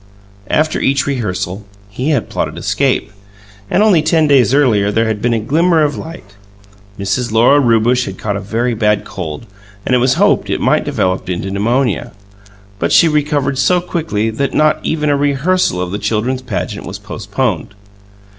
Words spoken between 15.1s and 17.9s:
a rehearsal of the Children's Pageant was postponed.